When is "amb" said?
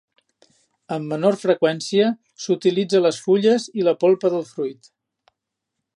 0.95-1.11